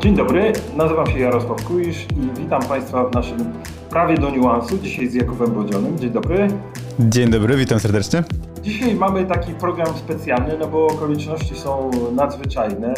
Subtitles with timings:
[0.00, 3.52] Dzień dobry, nazywam się Jarosław Kuisz i witam Państwa w naszym
[3.90, 4.78] prawie do niuansu.
[4.78, 5.98] Dzisiaj z Jakubem Bodzionym.
[5.98, 6.48] Dzień dobry.
[7.00, 8.24] Dzień dobry, witam serdecznie.
[8.62, 12.94] Dzisiaj mamy taki program specjalny, no bo okoliczności są nadzwyczajne.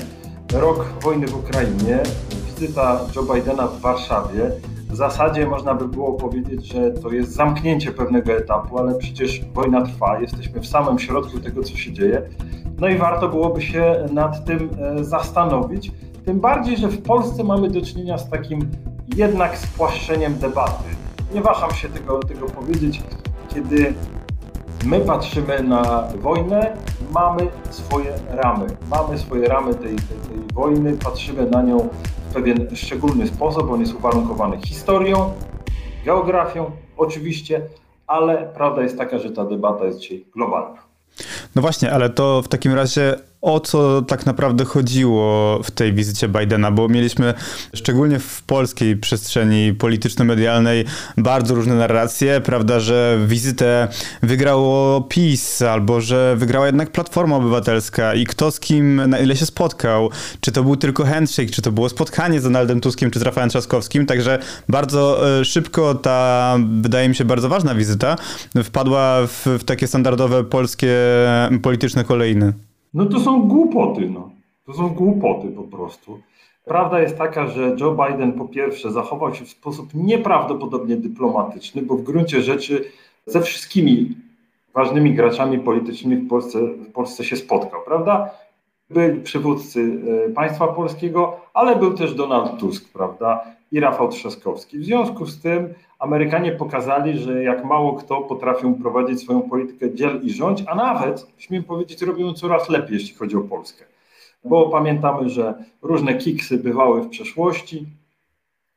[0.52, 1.98] Rok wojny w Ukrainie,
[2.46, 4.50] wizyta Joe Bidena w Warszawie.
[4.90, 9.82] W zasadzie można by było powiedzieć, że to jest zamknięcie pewnego etapu, ale przecież wojna
[9.82, 12.22] trwa, jesteśmy w samym środku tego, co się dzieje.
[12.78, 15.92] No i warto byłoby się nad tym e, zastanowić.
[16.24, 18.70] Tym bardziej, że w Polsce mamy do czynienia z takim
[19.16, 20.84] jednak spłaszczeniem debaty.
[21.34, 23.02] Nie waham się tego, tego powiedzieć,
[23.54, 23.94] kiedy
[24.84, 26.76] my patrzymy na wojnę,
[27.10, 28.66] mamy swoje ramy.
[28.90, 31.88] Mamy swoje ramy tej, tej, tej wojny, patrzymy na nią
[32.30, 33.70] w pewien szczególny sposób.
[33.70, 35.32] On jest uwarunkowany historią,
[36.04, 37.62] geografią, oczywiście,
[38.06, 40.82] ale prawda jest taka, że ta debata jest dzisiaj globalna.
[41.54, 46.28] No właśnie, ale to w takim razie o co tak naprawdę chodziło w tej wizycie
[46.28, 47.34] Bidena, bo mieliśmy
[47.74, 50.84] szczególnie w polskiej przestrzeni polityczno-medialnej
[51.16, 53.88] bardzo różne narracje, prawda, że wizytę
[54.22, 58.14] wygrało PiS, albo że wygrała jednak Platforma Obywatelska.
[58.14, 61.72] I kto z kim, na ile się spotkał, czy to był tylko handshake, czy to
[61.72, 67.08] było spotkanie z Donaldem Tuskiem, czy z Rafałem Trzaskowskim, także bardzo e, szybko ta, wydaje
[67.08, 68.16] mi się, bardzo ważna wizyta
[68.64, 70.96] wpadła w, w takie standardowe polskie
[71.62, 72.52] polityczne kolejny.
[72.94, 74.30] No to są głupoty, no.
[74.66, 76.20] To są głupoty po prostu.
[76.64, 81.96] Prawda jest taka, że Joe Biden po pierwsze zachował się w sposób nieprawdopodobnie dyplomatyczny, bo
[81.96, 82.84] w gruncie rzeczy
[83.26, 84.16] ze wszystkimi
[84.74, 88.30] ważnymi graczami politycznymi w Polsce, w Polsce się spotkał, prawda?
[88.90, 93.44] Byli przywódcy e, państwa polskiego, ale był też Donald Tusk, prawda?
[93.72, 94.78] I Rafał Trzaskowski.
[94.78, 100.20] W związku z tym Amerykanie pokazali, że jak mało kto potrafią prowadzić swoją politykę dziel
[100.22, 103.84] i rządź, a nawet, śmiem powiedzieć, robią coraz lepiej, jeśli chodzi o Polskę.
[104.44, 107.86] Bo pamiętamy, że różne kiksy bywały w przeszłości.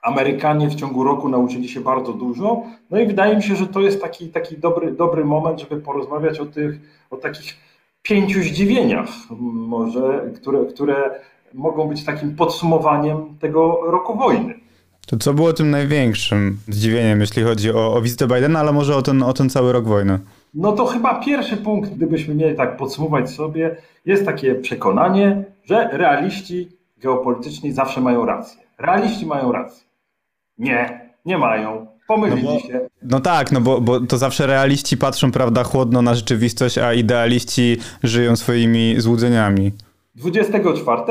[0.02, 2.64] Amerykanie w ciągu roku nauczyli się bardzo dużo.
[2.92, 6.40] No i wydaje mi się, że to jest taki, taki dobry, dobry moment, żeby porozmawiać
[6.40, 6.80] o tych,
[7.12, 7.58] o takich
[8.02, 9.10] pięciu zdziwieniach,
[9.54, 11.20] może, które, które
[11.54, 14.65] mogą być takim podsumowaniem tego roku wojny.
[15.06, 19.02] To co było tym największym zdziwieniem, jeśli chodzi o, o wizytę Bidena, ale może o
[19.02, 20.20] ten, o ten cały rok wojny?
[20.54, 26.70] No to chyba pierwszy punkt, gdybyśmy mieli tak podsumować sobie, jest takie przekonanie, że realiści
[26.98, 28.62] geopolityczni zawsze mają rację.
[28.78, 29.84] Realiści mają rację.
[30.58, 31.88] Nie, nie mają.
[32.08, 32.82] Pomylili no bo, się.
[33.02, 37.78] No tak, no bo, bo to zawsze realiści patrzą, prawda, chłodno na rzeczywistość, a idealiści
[38.04, 39.72] żyją swoimi złudzeniami.
[40.16, 41.02] 24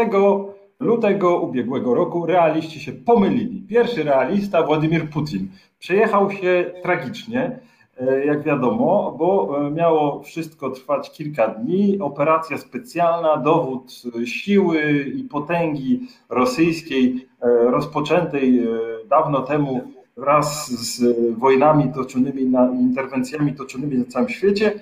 [0.84, 3.61] lutego ubiegłego roku realiści się pomylili.
[3.61, 7.59] Pierwszy realista, Władimir Putin, przejechał się tragicznie,
[8.00, 11.99] e, jak wiadomo, bo e, miało wszystko trwać kilka dni.
[12.00, 18.66] Operacja specjalna, dowód siły i potęgi rosyjskiej, e, rozpoczętej
[19.09, 19.81] dawno temu
[20.16, 21.05] wraz z
[21.39, 24.72] wojnami toczonymi, na, interwencjami toczonymi na całym świecie.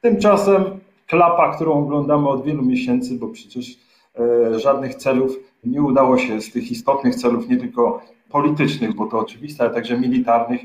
[0.00, 0.64] Tymczasem
[1.06, 3.93] klapa, którą oglądamy od wielu miesięcy, bo przecież E,
[4.56, 9.64] żadnych celów nie udało się z tych istotnych celów, nie tylko politycznych, bo to oczywiste,
[9.64, 10.60] ale także militarnych,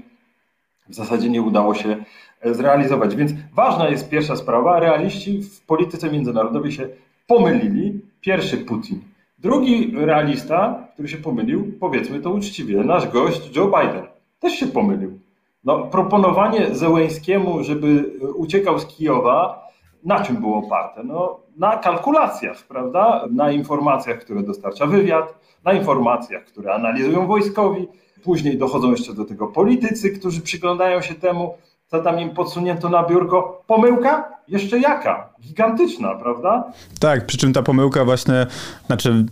[0.90, 2.04] w zasadzie nie udało się
[2.42, 3.16] e, zrealizować.
[3.16, 4.80] Więc ważna jest pierwsza sprawa.
[4.80, 6.88] Realiści w polityce międzynarodowej się
[7.28, 8.02] pomylili.
[8.22, 9.02] Pierwszy Putin.
[9.40, 14.04] Drugi realista, który się pomylił, powiedzmy to uczciwie, nasz gość Joe Biden
[14.40, 15.20] też się pomylił.
[15.64, 19.69] No, proponowanie Zełęskiemu, żeby uciekał z Kijowa,
[20.04, 21.04] na czym było oparte?
[21.04, 23.26] No, na kalkulacjach, prawda?
[23.32, 27.88] Na informacjach, które dostarcza wywiad, na informacjach, które analizują wojskowi.
[28.24, 31.54] Później dochodzą jeszcze do tego politycy, którzy przyglądają się temu,
[31.88, 33.64] co tam im podsunięto na biurko.
[33.68, 34.32] Pomyłka?
[34.48, 35.30] Jeszcze jaka?
[35.42, 36.72] Gigantyczna, prawda?
[37.00, 38.48] Tak, przy czym ta pomyłka właśnie,
[38.88, 39.26] znaczy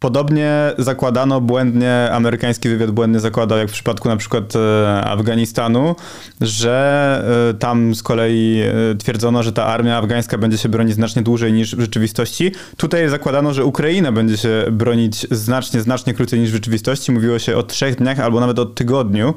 [0.00, 5.96] Podobnie zakładano błędnie, amerykański wywiad błędnie zakładał, jak w przypadku na przykład e, Afganistanu,
[6.40, 11.22] że e, tam z kolei e, twierdzono, że ta armia afgańska będzie się bronić znacznie
[11.22, 12.52] dłużej niż w rzeczywistości.
[12.76, 17.12] Tutaj zakładano, że Ukraina będzie się bronić znacznie, znacznie krócej niż w rzeczywistości.
[17.12, 19.34] Mówiło się o trzech dniach albo nawet o tygodniu.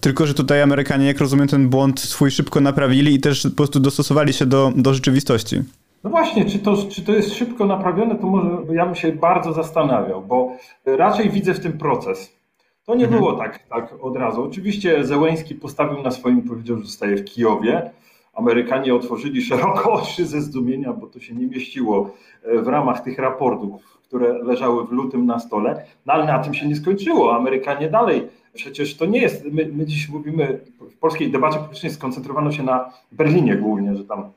[0.00, 3.80] Tylko, że tutaj Amerykanie, jak rozumiem, ten błąd swój szybko naprawili i też po prostu
[3.80, 5.62] dostosowali się do, do rzeczywistości.
[6.06, 9.52] No właśnie, czy to, czy to jest szybko naprawione, to może ja bym się bardzo
[9.52, 10.52] zastanawiał, bo
[10.86, 12.36] raczej widzę w tym proces.
[12.84, 13.22] To nie mhm.
[13.22, 14.42] było tak, tak od razu.
[14.42, 17.90] Oczywiście Zełęński postawił na swoim, powiedział, że zostaje w Kijowie.
[18.34, 22.10] Amerykanie otworzyli szeroko oczy ze zdumienia, bo to się nie mieściło
[22.44, 25.84] e, w ramach tych raportów, które leżały w lutym na stole.
[26.06, 27.36] No ale na tym się nie skończyło.
[27.36, 28.28] Amerykanie dalej.
[28.54, 32.92] Przecież to nie jest, my, my dziś mówimy, w polskiej debacie publicznej skoncentrowano się na
[33.12, 34.30] Berlinie głównie, że tam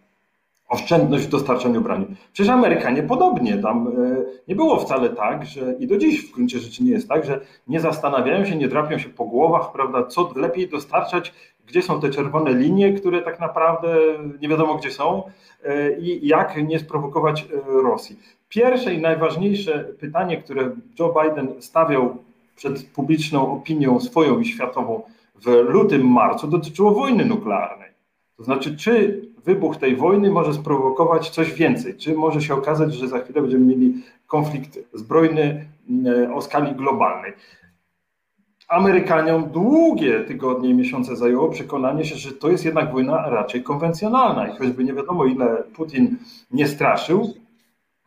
[0.69, 2.05] oszczędność w dostarczaniu broni.
[2.33, 3.57] Przecież Amerykanie podobnie.
[3.57, 3.91] Tam e,
[4.47, 7.39] nie było wcale tak, że i do dziś w gruncie rzeczy nie jest tak, że
[7.67, 11.33] nie zastanawiają się, nie drapią się po głowach, prawda, co lepiej dostarczać,
[11.67, 13.97] gdzie są te czerwone linie, które tak naprawdę
[14.41, 15.23] nie wiadomo gdzie są
[15.63, 18.19] e, i jak nie sprowokować e, Rosji.
[18.49, 22.17] Pierwsze i najważniejsze pytanie, które Joe Biden stawiał
[22.55, 25.01] przed publiczną opinią swoją i światową
[25.35, 27.89] w lutym, marcu, dotyczyło wojny nuklearnej.
[28.39, 31.97] To znaczy, czy wybuch tej wojny może sprowokować coś więcej?
[31.97, 35.65] Czy może się okazać, że za chwilę będziemy mieli konflikt zbrojny
[36.05, 37.33] e, o skali globalnej?
[38.67, 44.47] Amerykaniom długie tygodnie i miesiące zajęło przekonanie się, że to jest jednak wojna raczej konwencjonalna
[44.47, 46.17] i choćby nie wiadomo ile Putin
[46.51, 47.33] nie straszył,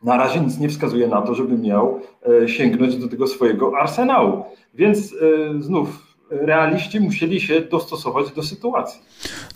[0.03, 1.99] na razie nic nie wskazuje na to, żeby miał
[2.43, 4.43] e, sięgnąć do tego swojego arsenału.
[4.73, 6.02] Więc e, znów
[6.41, 9.01] realiści musieli się dostosować do sytuacji.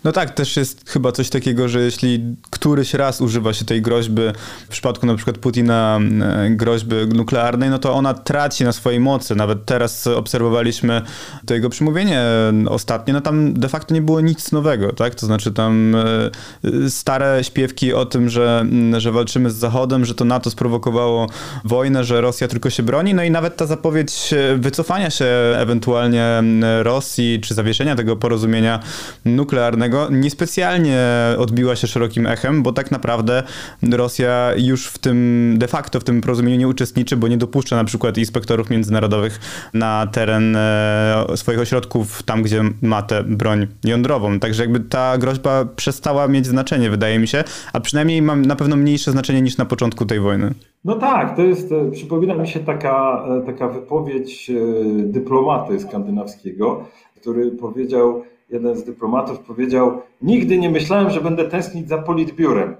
[0.04, 4.22] No tak, też jest chyba coś takiego, że jeśli któryś raz używa się tej groźby,
[4.64, 9.34] w przypadku na przykład Putina e, groźby nuklearnej, no to ona traci na swojej mocy.
[9.34, 11.02] Nawet teraz obserwowaliśmy
[11.46, 12.22] to jego przemówienie
[12.68, 15.14] ostatnie, no tam de facto nie było nic nowego, tak?
[15.14, 18.66] To znaczy tam e, stare śpiewki o tym, że,
[18.98, 21.26] że walczymy z Zachodem, że to NATO sprowokowało
[21.64, 25.26] wojnę, że Rosja tylko się broni, no i nawet ta zapowiedź wycofania się
[25.56, 26.42] ewentualnie
[26.82, 28.80] Rosji, czy zawieszenia tego porozumienia
[29.24, 30.98] nuklearnego niespecjalnie
[31.38, 33.42] odbiła się szerokim echem, bo tak naprawdę
[33.82, 37.84] Rosja już w tym, de facto w tym porozumieniu nie uczestniczy, bo nie dopuszcza na
[37.84, 39.40] przykład inspektorów międzynarodowych
[39.74, 44.40] na teren e, swoich ośrodków, tam gdzie ma tę broń jądrową.
[44.40, 48.76] Także jakby ta groźba przestała mieć znaczenie, wydaje mi się, a przynajmniej ma na pewno
[48.76, 50.54] mniejsze znaczenie niż na początku tej wojny.
[50.88, 54.50] No tak, to jest, e, przypomina mi się taka, e, taka wypowiedź
[54.96, 56.84] dyplomaty skandynawskiego,
[57.20, 62.76] który powiedział, jeden z dyplomatów powiedział, nigdy nie myślałem, że będę tęsknić za politbiurem.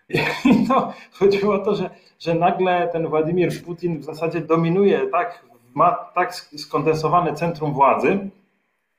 [0.44, 5.44] I to chodziło o to, że, że nagle ten Władimir Putin w zasadzie dominuje, tak,
[5.74, 8.18] ma tak skondensowane centrum władzy,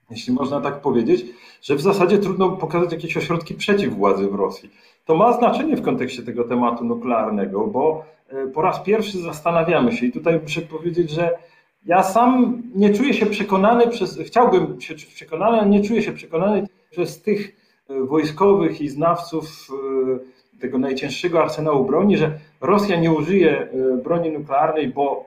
[0.10, 1.26] jeśli można tak powiedzieć,
[1.62, 4.70] że w zasadzie trudno pokazać jakieś ośrodki przeciw władzy w Rosji.
[5.06, 8.17] To ma znaczenie w kontekście tego tematu nuklearnego, bo e,
[8.54, 11.38] po raz pierwszy zastanawiamy się i tutaj muszę powiedzieć, że
[11.88, 16.12] ja sam nie czuję się przekonany przez, chciałbym się czuć przekonany, ale nie czuję się
[16.12, 17.56] przekonany przez tych
[17.90, 19.68] e, wojskowych i znawców
[20.56, 25.26] e, tego najcięższego arsenału broni, że Rosja nie użyje e, broni nuklearnej, bo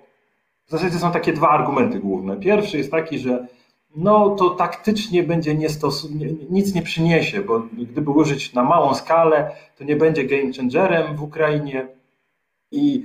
[0.66, 2.36] w zasadzie są takie dwa argumenty główne.
[2.36, 3.46] Pierwszy jest taki, że
[3.96, 6.08] no to taktycznie będzie niestos-
[6.50, 11.22] nic nie przyniesie, bo gdyby użyć na małą skalę, to nie będzie game changerem w
[11.22, 11.86] Ukrainie
[12.70, 13.04] i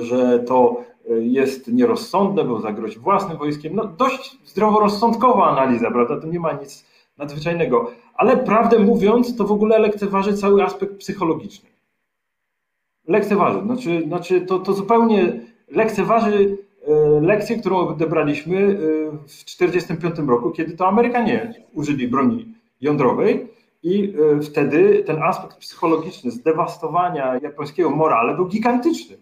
[0.00, 3.74] że to jest nierozsądne, bo zagrozi własnym wojskiem.
[3.74, 6.20] No dość zdroworozsądkowa analiza, prawda?
[6.20, 6.84] To nie ma nic
[7.18, 7.90] nadzwyczajnego.
[8.14, 11.68] Ale prawdę mówiąc, to w ogóle lekceważy cały aspekt psychologiczny.
[13.08, 13.60] Lekceważy.
[13.60, 18.72] Znaczy, znaczy to, to zupełnie lekceważy e, lekcję, którą odebraliśmy e,
[19.28, 23.48] w 1945 roku, kiedy to Amerykanie użyli broni jądrowej
[23.84, 29.16] i e, wtedy ten aspekt psychologiczny zdewastowania japońskiego morale był gigantyczny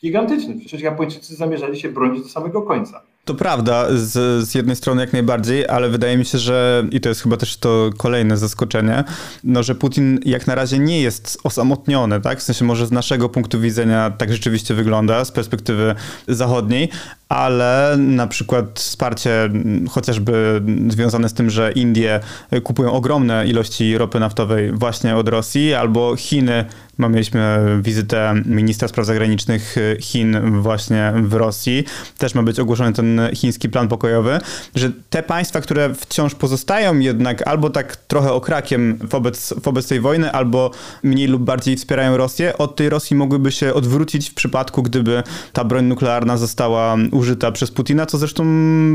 [0.00, 0.56] gigantyczny.
[0.58, 3.02] Przecież Japończycy zamierzali się bronić do samego końca.
[3.30, 7.08] To prawda, z, z jednej strony jak najbardziej, ale wydaje mi się, że i to
[7.08, 9.04] jest chyba też to kolejne zaskoczenie,
[9.44, 12.38] no, że Putin jak na razie nie jest osamotniony, tak?
[12.38, 15.94] W sensie może z naszego punktu widzenia tak rzeczywiście wygląda, z perspektywy
[16.28, 16.88] zachodniej,
[17.28, 19.50] ale na przykład wsparcie
[19.90, 22.20] chociażby związane z tym, że Indie
[22.62, 26.64] kupują ogromne ilości ropy naftowej właśnie od Rosji, albo Chiny
[27.08, 31.84] Mieliśmy wizytę ministra spraw zagranicznych Chin właśnie w Rosji.
[32.18, 34.38] Też ma być ogłoszony ten chiński plan pokojowy,
[34.74, 40.32] że te państwa, które wciąż pozostają jednak albo tak trochę okrakiem wobec, wobec tej wojny,
[40.32, 40.70] albo
[41.02, 45.64] mniej lub bardziej wspierają Rosję, od tej Rosji mogłyby się odwrócić w przypadku, gdyby ta
[45.64, 48.44] broń nuklearna została użyta przez Putina, co zresztą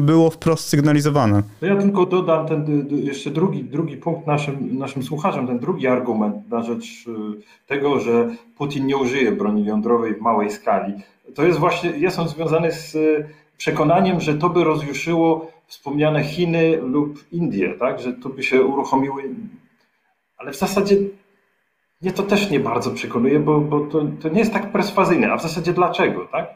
[0.01, 1.43] było wprost sygnalizowane.
[1.61, 6.63] Ja tylko dodam ten jeszcze drugi, drugi punkt naszym, naszym słuchaczom, ten drugi argument na
[6.63, 7.11] rzecz y,
[7.65, 10.93] tego, że Putin nie użyje broni jądrowej w małej skali.
[11.35, 16.77] To jest właśnie, jest on związany z y, przekonaniem, że to by rozjuszyło wspomniane Chiny
[16.77, 17.99] lub Indie, tak?
[17.99, 19.23] że to by się uruchomiły.
[20.37, 20.95] Ale w zasadzie
[22.01, 25.31] mnie to też nie bardzo przekonuje, bo, bo to, to nie jest tak perswazyjne.
[25.31, 26.49] A w zasadzie dlaczego, tak?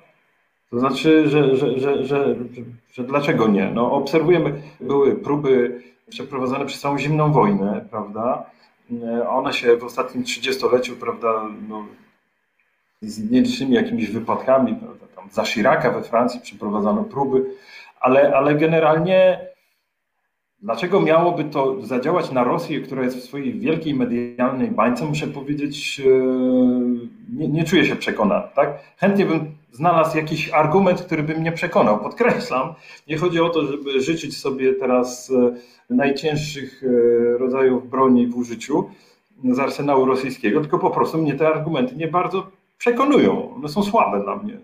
[0.69, 2.35] To znaczy, że, że, że, że,
[2.91, 3.71] że dlaczego nie?
[3.73, 8.45] No, obserwujemy, były próby przeprowadzone przez całą zimną wojnę, prawda?
[9.29, 11.85] One się w ostatnim trzydziestoleciu, prawda, no,
[13.01, 17.45] z nielicznymi jakimiś wypadkami, prawda, tam za Chiraca we Francji przeprowadzano próby,
[17.99, 19.49] ale, ale generalnie
[20.61, 26.01] Dlaczego miałoby to zadziałać na Rosję, która jest w swojej wielkiej medialnej bańce, muszę powiedzieć,
[26.05, 26.09] e,
[27.37, 28.47] nie, nie czuję się przekonany.
[28.55, 28.79] Tak?
[28.97, 31.99] Chętnie bym znalazł jakiś argument, który by mnie przekonał.
[31.99, 32.73] Podkreślam,
[33.07, 35.55] nie chodzi o to, żeby życzyć sobie teraz e,
[35.95, 38.89] najcięższych e, rodzajów broni w użyciu
[39.43, 42.47] z arsenału rosyjskiego, tylko po prostu mnie te argumenty nie bardzo
[42.77, 43.55] przekonują.
[43.55, 44.57] One są słabe dla mnie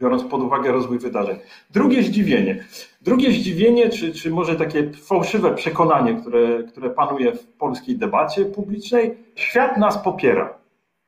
[0.00, 1.36] biorąc pod uwagę rozwój wydarzeń.
[1.70, 2.64] Drugie zdziwienie.
[3.02, 9.16] Drugie zdziwienie, czy, czy może takie fałszywe przekonanie, które, które panuje w polskiej debacie publicznej,
[9.34, 10.58] świat nas popiera.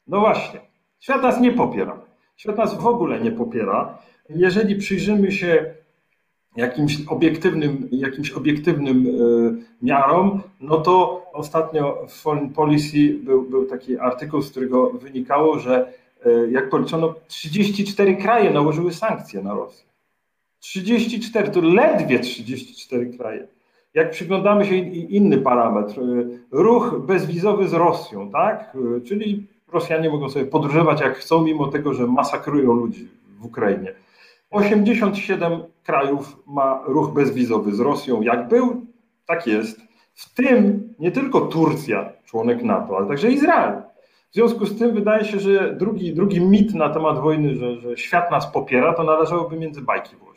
[0.07, 0.61] No właśnie,
[0.99, 2.06] świat nas nie popiera.
[2.37, 3.99] Świat nas w ogóle nie popiera.
[4.29, 5.75] Jeżeli przyjrzymy się
[6.57, 13.99] jakimś obiektywnym, jakimś obiektywnym e, miarom, no to ostatnio w Foreign Policy był, był taki
[13.99, 15.93] artykuł, z którego wynikało, że
[16.27, 19.87] E, jak policzono, 34 kraje nałożyły sankcje na Rosję.
[20.59, 23.49] 34, to ledwie 34 kraje.
[23.95, 26.05] Jak przyglądamy się inny parametr, e,
[26.51, 28.77] ruch bezwizowy z Rosją, tak?
[29.05, 33.09] Czyli Rosjanie mogą sobie podróżować jak chcą, mimo tego, że masakrują ludzi
[33.39, 33.95] w Ukrainie.
[34.51, 38.23] 87 krajów ma ruch bezwizowy z Rosją.
[38.23, 38.87] Jak był,
[39.27, 39.81] tak jest.
[40.15, 43.83] W tym nie tylko Turcja, członek NATO, ale także Izrael.
[44.31, 47.97] W związku z tym wydaje się, że drugi, drugi mit na temat wojny, że, że
[47.97, 50.36] świat nas popiera, to należałoby między bajki włożyć.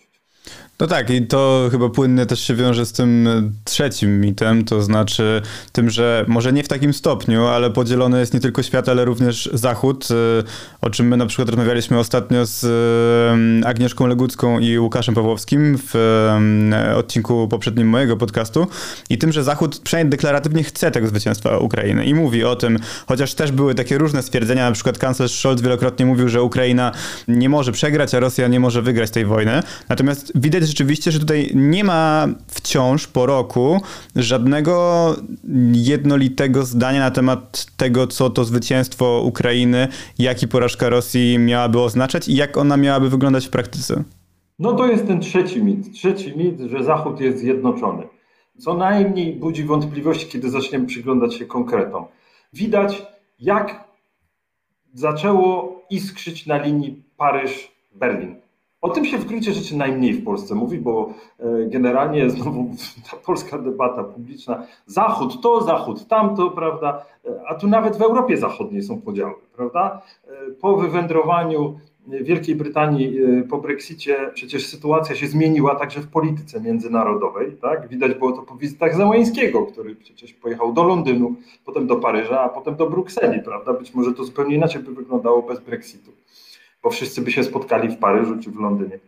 [0.81, 3.29] No tak, i to chyba płynnie też się wiąże z tym
[3.63, 8.39] trzecim mitem, to znaczy tym, że może nie w takim stopniu, ale podzielony jest nie
[8.39, 10.43] tylko świat, ale również Zachód, y,
[10.81, 12.63] o czym my na przykład rozmawialiśmy ostatnio z
[13.63, 15.95] y, Agnieszką Legucką i Łukaszem Pawłowskim w
[16.95, 18.67] odcinku poprzednim mojego podcastu
[19.09, 23.33] i tym, że Zachód przynajmniej deklaratywnie chce tego zwycięstwa Ukrainy i mówi o tym, chociaż
[23.33, 26.91] też były takie różne stwierdzenia, na przykład kanclerz Scholz wielokrotnie mówił, że Ukraina
[27.27, 29.63] nie może przegrać, a Rosja nie może wygrać tej wojny.
[29.89, 33.81] Natomiast widać rzeczywiście, że tutaj nie ma wciąż po roku
[34.15, 35.15] żadnego
[35.73, 39.87] jednolitego zdania na temat tego, co to zwycięstwo Ukrainy,
[40.19, 44.03] jak i porażka Rosji miałaby oznaczać i jak ona miałaby wyglądać w praktyce.
[44.59, 45.93] No to jest ten trzeci mit.
[45.93, 48.03] Trzeci mit, że Zachód jest zjednoczony.
[48.59, 52.05] Co najmniej budzi wątpliwości, kiedy zaczniemy przyglądać się konkretom.
[52.53, 53.05] Widać,
[53.39, 53.83] jak
[54.93, 58.35] zaczęło iskrzyć na linii Paryż-Berlin.
[58.81, 62.71] O tym się w gruncie rzeczy najmniej w Polsce mówi, bo e, generalnie znowu
[63.11, 68.37] ta polska debata publiczna, Zachód to, Zachód tamto, prawda, e, a tu nawet w Europie
[68.37, 70.01] Zachodniej są podziały, prawda.
[70.27, 73.19] E, po wywędrowaniu Wielkiej Brytanii
[73.49, 77.57] po Brexicie przecież sytuacja się zmieniła także w polityce międzynarodowej.
[77.61, 77.87] Tak?
[77.87, 82.49] Widać było to po wizytach Załańskiego, który przecież pojechał do Londynu, potem do Paryża, a
[82.49, 83.41] potem do Brukseli.
[83.41, 83.73] Prawda?
[83.73, 86.11] Być może to zupełnie inaczej by wyglądało bez Brexitu
[86.83, 88.99] bo wszyscy by się spotkali w Paryżu czy w Londynie.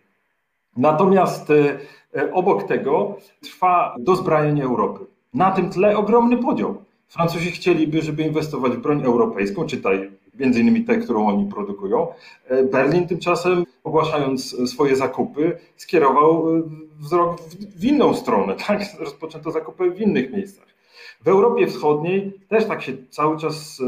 [0.77, 1.79] Natomiast e,
[2.15, 5.05] e, obok tego trwa dozbrajanie Europy.
[5.33, 6.83] Na tym tle ogromny podział.
[7.07, 12.07] Francuzi chcieliby, żeby inwestować w broń europejską, czytaj między innymi tę, którą oni produkują.
[12.47, 16.45] E, Berlin tymczasem, ogłaszając swoje zakupy, skierował
[16.99, 17.41] wzrok
[17.75, 18.55] w inną stronę.
[18.67, 18.81] Tak?
[18.99, 20.70] Rozpoczęto zakupy w innych miejscach.
[21.21, 23.81] W Europie Wschodniej też tak się cały czas,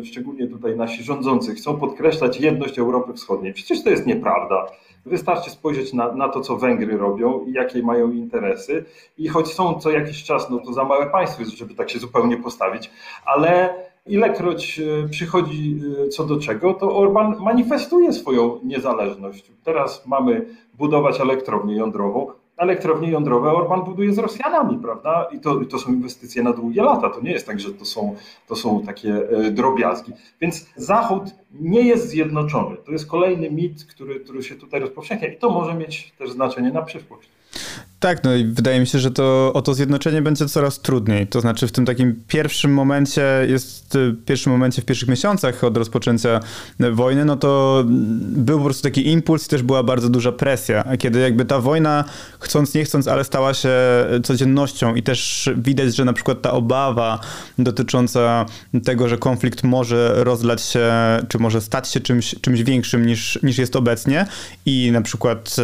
[0.00, 3.52] e, szczególnie tutaj nasi rządzący, chcą podkreślać jedność Europy Wschodniej.
[3.52, 4.66] Przecież to jest nieprawda.
[5.06, 8.84] Wystarczy spojrzeć na, na to, co Węgry robią i jakie mają interesy.
[9.18, 11.98] I choć są co jakiś czas, no to za małe państwo jest, żeby tak się
[11.98, 12.90] zupełnie postawić,
[13.24, 13.74] ale
[14.06, 19.52] ilekroć e, przychodzi e, co do czego, to Orban manifestuje swoją niezależność.
[19.64, 22.26] Teraz mamy budować elektrownię jądrową,
[22.60, 25.28] elektrownie jądrowe Orban buduje z Rosjanami, prawda?
[25.32, 27.10] I to, to są inwestycje na długie lata.
[27.10, 28.16] To nie jest tak, że to są,
[28.48, 30.12] to są takie e, drobiazgi.
[30.40, 32.76] Więc Zachód nie jest zjednoczony.
[32.76, 36.72] To jest kolejny mit, który, który się tutaj rozpowszechnia i to może mieć też znaczenie
[36.72, 37.28] na przyszłość.
[38.00, 41.26] Tak, no i wydaje mi się, że to o to zjednoczenie będzie coraz trudniej.
[41.26, 45.76] To znaczy w tym takim pierwszym momencie jest, w pierwszym momencie, w pierwszych miesiącach od
[45.76, 46.40] rozpoczęcia
[46.92, 47.82] wojny, no to
[48.20, 50.84] był po prostu taki impuls i też była bardzo duża presja.
[50.84, 52.04] A kiedy jakby ta wojna,
[52.38, 53.70] chcąc nie chcąc, ale stała się
[54.24, 57.20] codziennością i też widać, że na przykład ta obawa
[57.58, 58.46] dotycząca
[58.84, 60.90] tego, że konflikt może rozlać się,
[61.28, 64.26] czy może stać się czymś, czymś większym niż, niż jest obecnie
[64.66, 65.56] i na przykład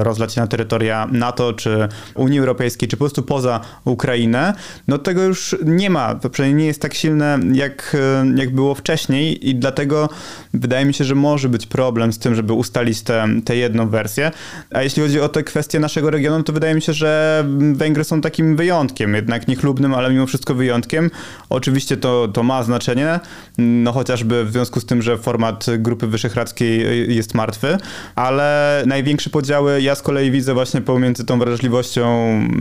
[0.00, 1.83] rozlać się na terytoria NATO czy
[2.14, 4.54] Unii Europejskiej, czy po prostu poza Ukrainę,
[4.88, 6.14] no tego już nie ma.
[6.14, 7.96] To przynajmniej nie jest tak silne, jak,
[8.36, 10.08] jak było wcześniej i dlatego
[10.54, 13.02] wydaje mi się, że może być problem z tym, żeby ustalić
[13.44, 14.30] tę jedną wersję.
[14.70, 18.20] A jeśli chodzi o te kwestie naszego regionu, to wydaje mi się, że Węgry są
[18.20, 21.10] takim wyjątkiem, jednak niechlubnym, ale mimo wszystko wyjątkiem.
[21.48, 23.20] Oczywiście to, to ma znaczenie,
[23.58, 27.78] no chociażby w związku z tym, że format Grupy Wyszehradzkiej jest martwy,
[28.14, 31.73] ale największe podziały ja z kolei widzę właśnie pomiędzy tą wrażliwością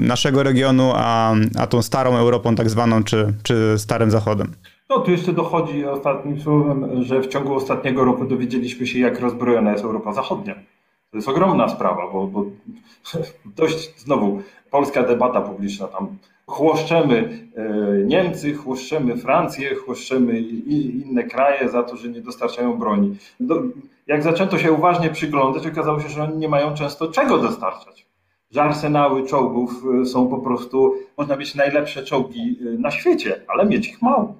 [0.01, 4.53] naszego regionu, a, a tą starą Europą tak zwaną, czy, czy starym Zachodem.
[4.89, 9.71] No tu jeszcze dochodzi ostatnim słowem, że w ciągu ostatniego roku dowiedzieliśmy się, jak rozbrojona
[9.71, 10.55] jest Europa Zachodnia.
[11.11, 12.45] To jest ogromna sprawa, bo, bo
[13.57, 14.41] dość znowu
[14.71, 16.17] polska debata publiczna tam
[16.47, 17.63] chłoszczemy e,
[18.05, 23.17] Niemcy, chłoszczemy Francję, chłoszczemy inne kraje za to, że nie dostarczają broni.
[24.07, 28.05] Jak zaczęto się uważnie przyglądać, okazało się, że oni nie mają często czego dostarczać.
[28.53, 33.65] Że arsenały czołgów e, są po prostu, można mieć najlepsze czołgi e, na świecie, ale
[33.65, 34.35] mieć ich mało.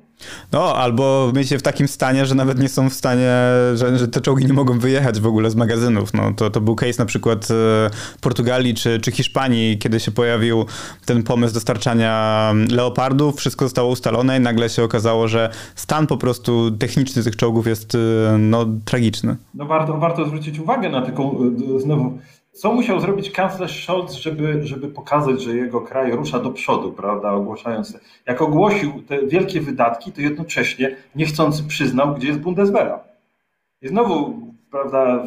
[0.52, 3.32] No, albo mieć je w takim stanie, że nawet nie są w stanie,
[3.74, 6.14] że, że te czołgi nie mogą wyjechać w ogóle z magazynów.
[6.14, 7.90] No, to, to był case na przykład e,
[8.22, 10.66] Portugalii czy, czy Hiszpanii, kiedy się pojawił
[11.06, 16.72] ten pomysł dostarczania leopardów, wszystko zostało ustalone i nagle się okazało, że stan po prostu
[16.72, 17.98] techniczny tych czołgów jest
[18.40, 19.36] no, tragiczny.
[19.54, 21.38] No warto, warto zwrócić uwagę na taką
[21.78, 22.18] znowu
[22.54, 27.32] co musiał zrobić kanclerz Scholz, żeby, żeby pokazać, że jego kraj rusza do przodu, prawda,
[27.32, 27.98] ogłaszając.
[28.26, 33.00] Jak ogłosił te wielkie wydatki, to jednocześnie niechcący przyznał, gdzie jest Bundeswehra.
[33.82, 34.40] I znowu,
[34.72, 35.26] prawda,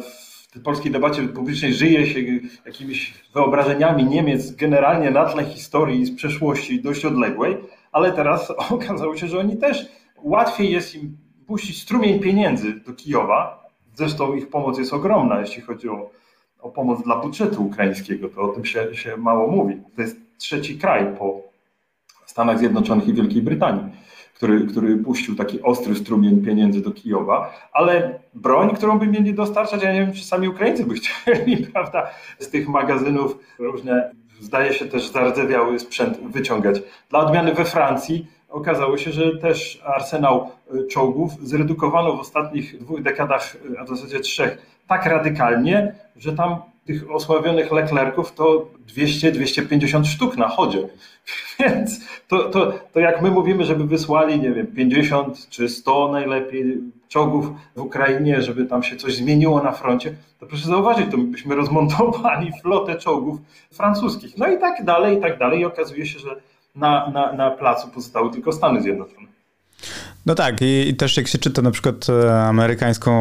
[0.55, 2.19] w polskiej debacie publicznej żyje się
[2.65, 7.57] jakimiś wyobrażeniami Niemiec generalnie na tle historii z przeszłości dość odległej,
[7.91, 9.85] ale teraz okazało się, że oni też
[10.23, 11.17] łatwiej jest im
[11.47, 13.67] puścić strumień pieniędzy do Kijowa.
[13.93, 16.09] Zresztą ich pomoc jest ogromna, jeśli chodzi o
[16.67, 19.81] o pomoc dla budżetu ukraińskiego, to o tym się, się mało mówi.
[19.95, 21.41] To jest trzeci kraj po
[22.25, 23.83] Stanach Zjednoczonych i Wielkiej Brytanii,
[24.33, 29.83] który, który puścił taki ostry strumień pieniędzy do Kijowa, ale broń, którą by mieli dostarczać,
[29.83, 32.07] ja nie wiem, czy sami Ukraińcy by chcieli, prawda,
[32.39, 36.81] z tych magazynów różne, zdaje się też zardzewiały sprzęt wyciągać.
[37.09, 40.51] Dla odmiany we Francji okazało się, że też arsenał
[40.89, 47.11] czołgów zredukowano w ostatnich dwóch dekadach, a w zasadzie trzech, tak radykalnie, że tam tych
[47.11, 50.87] osławionych leklerków to 200-250 sztuk na chodzie.
[51.59, 56.77] Więc to, to, to jak my mówimy, żeby wysłali, nie wiem, 50 czy 100 najlepiej
[57.07, 61.23] czołgów w Ukrainie, żeby tam się coś zmieniło na froncie, to proszę zauważyć, to my
[61.23, 63.39] byśmy rozmontowali flotę czołgów
[63.71, 64.37] francuskich.
[64.37, 65.59] No i tak dalej, i tak dalej.
[65.59, 66.35] I okazuje się, że
[66.77, 69.27] na, na, na placu pozostały tylko Stany Zjednoczone.
[70.25, 73.11] No tak, i, i, też jak się czyta na przykład e, amerykańską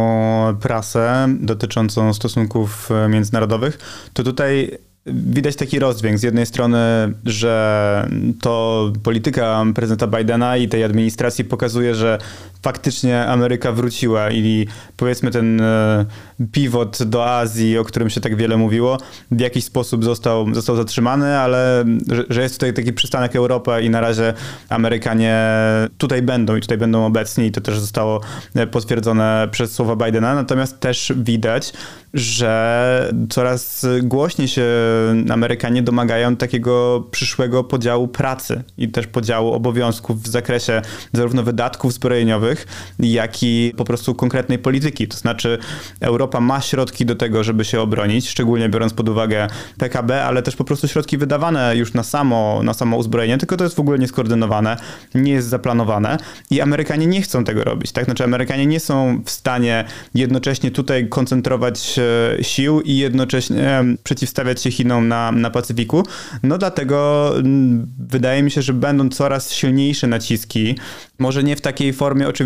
[0.61, 3.79] prasę dotyczącą stosunków e, międzynarodowych,
[4.13, 6.19] to tutaj widać taki rozdźwięk.
[6.19, 6.79] Z jednej strony,
[7.25, 8.09] że
[8.43, 12.19] to polityka prezydenta Bidena i tej administracji pokazuje, że
[12.67, 16.07] faktycznie Ameryka wróciła i powiedzmy ten e,
[16.53, 18.99] pivot do Azji, o którym się tak wiele mówiło,
[19.31, 21.85] w jakiś sposób został, został zatrzymany, ale
[22.29, 24.35] że, jest tutaj taki przystanek Europa i na razie
[24.69, 25.37] Amerykanie
[25.99, 28.21] tutaj będą i tutaj będą obecni i to też zostało
[28.55, 30.35] e, potwierdzone przez słowa Bidena.
[30.35, 31.73] Natomiast też widać,
[32.15, 34.65] że coraz głośniej się
[35.31, 42.56] Amerykanie domagają takiego przyszłego podziału pracy i też podziału obowiązków w zakresie zarówno wydatków zbrojeniowych,
[42.99, 45.09] jak i po prostu konkretnej polityki.
[45.09, 45.59] To znaczy
[46.01, 49.47] Europa ma środki do tego, żeby się obronić, szczególnie biorąc pod uwagę
[49.79, 53.65] PKB, ale też po prostu środki wydawane już na samo, na samo uzbrojenie, tylko to
[53.65, 54.77] jest w ogóle nieskoordynowane,
[55.15, 56.19] nie jest zaplanowane
[56.51, 57.93] i Amerykanie nie chcą tego robić.
[57.93, 58.05] Tak?
[58.05, 62.01] Znaczy Amerykanie nie są w stanie jednocześnie tutaj koncentrować
[62.43, 66.07] sił i jednocześnie przeciwstawiać się Chinom na, na Pacyfiku.
[66.43, 70.75] No dlatego mm, wydaje mi się, że będą coraz silniejsze naciski,
[71.19, 72.46] może nie w takiej formie oczywiście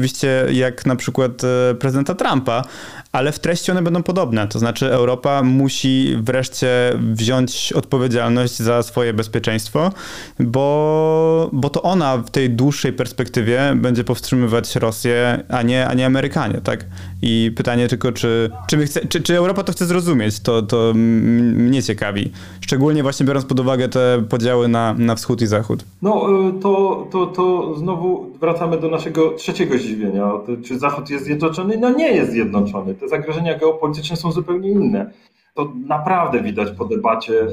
[0.52, 2.62] jak na przykład e, prezydenta Trumpa,
[3.12, 4.48] ale w treści one będą podobne.
[4.48, 6.68] To znaczy Europa musi wreszcie
[7.12, 9.92] wziąć odpowiedzialność za swoje bezpieczeństwo,
[10.40, 16.06] bo, bo to ona w tej dłuższej perspektywie będzie powstrzymywać Rosję, a nie, a nie
[16.06, 16.86] Amerykanie, tak?
[17.22, 21.82] I pytanie tylko, czy, czy, chce, czy, czy Europa to chce zrozumieć, to, to mnie
[21.82, 22.30] ciekawi.
[22.60, 25.84] Szczególnie właśnie biorąc pod uwagę te podziały na, na wschód i zachód.
[26.02, 30.30] No e, to, to, to znowu wracamy do naszego trzeciego zdziwienia.
[30.64, 31.76] Czy Zachód jest zjednoczony?
[31.76, 32.94] No nie jest zjednoczony.
[33.00, 35.10] Te zagrożenia geopolityczne są zupełnie inne.
[35.54, 37.46] To naprawdę widać po debacie, e,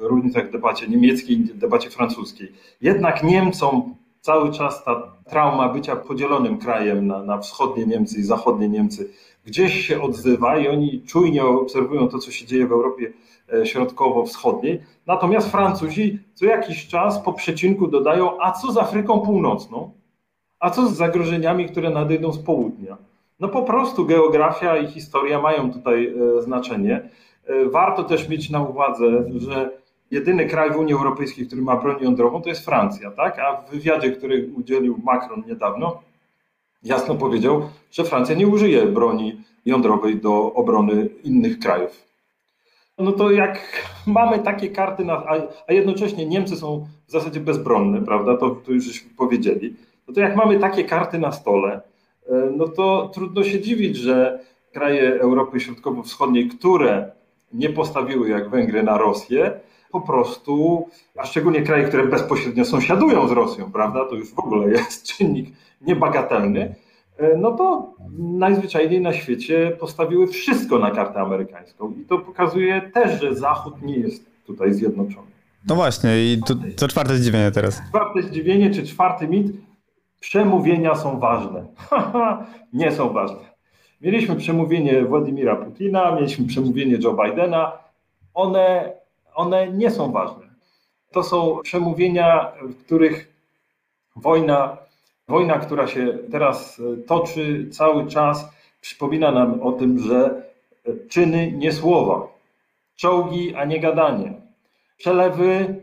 [0.00, 2.52] różnicach w debacie niemieckiej i debacie francuskiej.
[2.80, 8.68] Jednak Niemcom cały czas ta trauma bycia podzielonym krajem na, na wschodnie Niemcy i zachodnie
[8.68, 9.10] Niemcy
[9.44, 13.12] gdzieś się odzywa i oni czujnie obserwują to, co się dzieje w Europie
[13.52, 14.80] e, środkowo-wschodniej.
[15.06, 19.90] Natomiast Francuzi co jakiś czas po przecinku dodają, a co z Afryką Północną?
[20.60, 22.96] A co z zagrożeniami, które nadejdą z południa?
[23.40, 27.08] No po prostu geografia i historia mają tutaj e, znaczenie.
[27.46, 29.70] E, warto też mieć na uwadze, że
[30.10, 33.38] jedyny kraj w Unii Europejskiej, który ma broń jądrową, to jest Francja, tak?
[33.38, 36.02] A w wywiadzie, który udzielił Macron niedawno,
[36.82, 42.06] jasno powiedział, że Francja nie użyje broni jądrowej do obrony innych krajów.
[42.98, 43.60] no to jak
[44.06, 45.34] mamy takie karty, na, a,
[45.68, 49.76] a, jednocześnie Niemcy są w zasadzie bezbronne, prawda, to, to już żeśmy powiedzieli,
[50.08, 51.80] no to jak mamy takie karty na stole,
[52.56, 54.40] no to trudno się dziwić, że
[54.72, 57.12] kraje Europy Środkowo-Wschodniej, które
[57.52, 59.60] nie postawiły jak Węgry na Rosję,
[59.92, 64.68] po prostu, a szczególnie kraje, które bezpośrednio sąsiadują z Rosją, prawda, to już w ogóle
[64.68, 65.48] jest czynnik
[65.80, 66.74] niebagatelny,
[67.18, 71.94] e, no to najzwyczajniej na świecie postawiły wszystko na kartę amerykańską.
[72.00, 75.26] I to pokazuje też, że Zachód nie jest tutaj zjednoczony.
[75.68, 77.82] No właśnie, i to, to czwarte zdziwienie teraz.
[77.88, 79.52] Czwarte zdziwienie, czy czwarty mit,
[80.24, 81.66] przemówienia są ważne.
[82.72, 83.54] nie są ważne.
[84.00, 87.72] Mieliśmy przemówienie Władimira Putina, mieliśmy przemówienie Joe Bidena.
[88.34, 88.92] One,
[89.34, 90.42] one nie są ważne.
[91.12, 93.32] To są przemówienia, w których
[94.16, 94.76] wojna,
[95.28, 98.48] wojna, która się teraz toczy cały czas,
[98.80, 100.42] przypomina nam o tym, że
[101.08, 102.28] czyny, nie słowa.
[102.96, 104.32] Czołgi, a nie gadanie.
[104.96, 105.76] Przelewy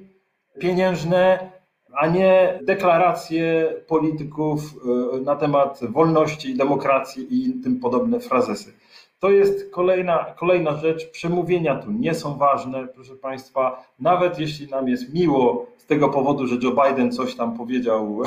[0.60, 1.52] pieniężne,
[1.94, 8.74] a nie deklaracje polityków e, na temat wolności, demokracji i tym podobne frazesy.
[9.20, 11.12] To jest kolejna, kolejna rzecz.
[11.12, 13.84] Przemówienia tu nie są ważne, proszę Państwa.
[14.00, 18.24] Nawet jeśli nam jest miło z tego powodu, że Joe Biden coś tam powiedział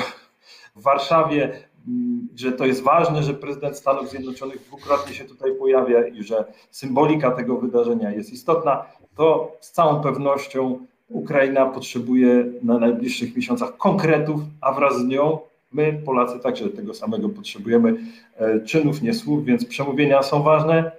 [0.75, 1.43] w Warszawie,
[1.87, 6.45] mm, że to jest ważne, że prezydent Stanów Zjednoczonych dwukrotnie się tutaj pojawia i że
[6.71, 14.41] symbolika tego wydarzenia jest istotna, to z całą pewnością Ukraina potrzebuje na najbliższych miesiącach konkretów,
[14.61, 15.39] a wraz z nią
[15.71, 17.95] my, Polacy, także tego samego potrzebujemy.
[18.37, 20.91] E, czynów, nie słów, więc przemówienia są ważne,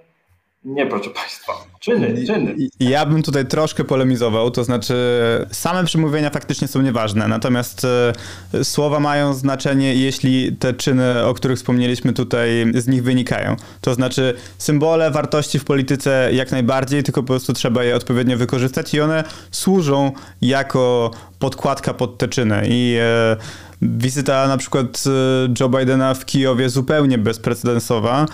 [0.67, 1.53] nie, proszę Państwa.
[1.79, 2.55] Czyny, czyny.
[2.79, 4.95] Ja bym tutaj troszkę polemizował, to znaczy
[5.51, 7.87] same przemówienia faktycznie są nieważne, natomiast
[8.53, 13.55] e, słowa mają znaczenie, jeśli te czyny, o których wspomnieliśmy tutaj, z nich wynikają.
[13.81, 18.93] To znaczy symbole wartości w polityce jak najbardziej, tylko po prostu trzeba je odpowiednio wykorzystać
[18.93, 22.61] i one służą jako podkładka pod te czyny.
[22.69, 23.37] I e,
[23.81, 25.09] wizyta na przykład e,
[25.59, 28.25] Joe Bidena w Kijowie zupełnie bezprecedensowa,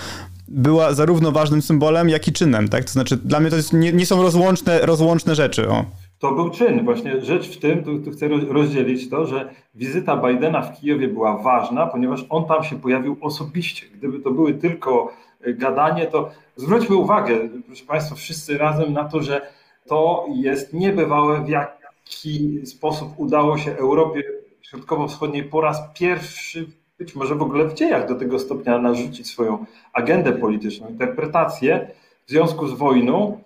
[0.53, 2.83] była zarówno ważnym symbolem, jak i czynem, tak?
[2.83, 5.69] To znaczy dla mnie to jest, nie, nie są rozłączne, rozłączne rzeczy.
[5.69, 5.85] O.
[6.19, 6.85] To był czyn.
[6.85, 11.37] Właśnie rzecz w tym, tu, tu chcę rozdzielić to, że wizyta Bidena w Kijowie była
[11.37, 13.85] ważna, ponieważ on tam się pojawił osobiście.
[13.93, 19.21] Gdyby to były tylko e, gadanie, to zwróćmy uwagę, proszę Państwa, wszyscy razem na to,
[19.21, 19.41] że
[19.87, 24.23] to jest niebywałe, w jaki sposób udało się Europie
[24.61, 29.65] Środkowo-Wschodniej po raz pierwszy być może w ogóle w dziejach do tego stopnia narzucić swoją
[29.93, 31.87] agendę polityczną, interpretację
[32.25, 33.41] w związku z wojną.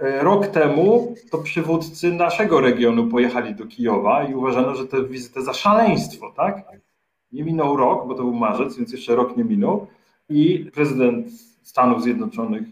[0.00, 5.42] E, rok temu to przywódcy naszego regionu pojechali do Kijowa i uważano, że tę wizytę
[5.42, 6.62] za szaleństwo, tak?
[7.32, 9.86] Nie minął rok, bo to był marzec, więc jeszcze rok nie minął.
[10.28, 11.26] I prezydent
[11.62, 12.62] Stanów Zjednoczonych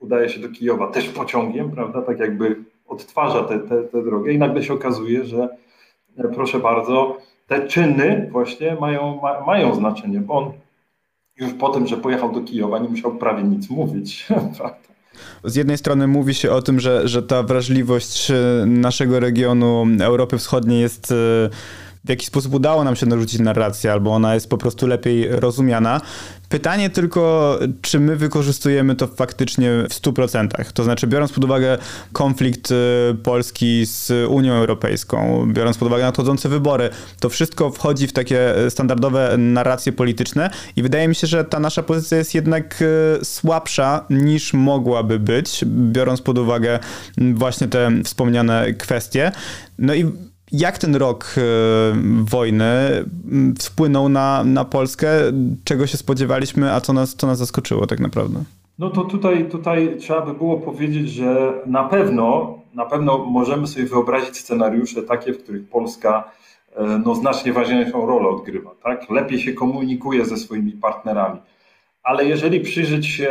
[0.00, 2.02] udaje się do Kijowa też pociągiem, prawda?
[2.02, 3.44] Tak jakby odtwarza
[3.92, 5.48] tę drogę i nagle się okazuje, że
[6.18, 10.52] e, proszę bardzo, te czyny właśnie mają, ma, mają znaczenie, bo on
[11.36, 14.26] już po tym, że pojechał do Kijowa, nie musiał prawie nic mówić.
[15.44, 18.34] Z jednej strony mówi się o tym, że, że ta wrażliwość e,
[18.66, 21.14] naszego regionu Europy Wschodniej jest e,
[22.08, 26.00] w jaki sposób udało nam się narzucić narrację, albo ona jest po prostu lepiej rozumiana.
[26.48, 30.72] Pytanie tylko, czy my wykorzystujemy to faktycznie w 100%.
[30.72, 31.78] To znaczy, biorąc pod uwagę
[32.12, 32.74] konflikt y,
[33.22, 36.90] Polski z Unią Europejską, biorąc pod uwagę nadchodzące wybory,
[37.20, 41.82] to wszystko wchodzi w takie standardowe narracje polityczne i wydaje mi się, że ta nasza
[41.82, 46.78] pozycja jest jednak y, słabsza niż mogłaby być, biorąc pod uwagę
[47.34, 49.32] właśnie te wspomniane kwestie.
[49.78, 50.12] No i
[50.52, 51.40] jak ten rok e,
[52.24, 52.64] wojny
[53.60, 55.08] wpłynął na, na Polskę?
[55.64, 58.44] Czego się spodziewaliśmy, a co nas, co nas zaskoczyło tak naprawdę?
[58.78, 63.86] No to tutaj, tutaj trzeba by było powiedzieć, że na pewno, na pewno możemy sobie
[63.86, 66.30] wyobrazić scenariusze takie, w których Polska
[66.76, 68.70] e, no, znacznie ważniejszą rolę odgrywa.
[68.82, 69.10] Tak?
[69.10, 71.40] Lepiej się komunikuje ze swoimi partnerami.
[72.02, 73.30] Ale jeżeli przyjrzeć się